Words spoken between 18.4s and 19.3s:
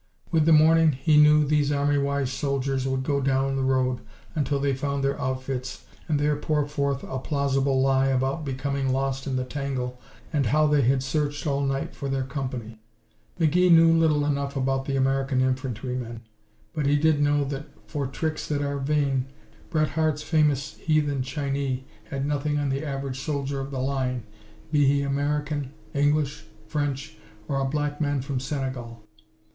that are vain"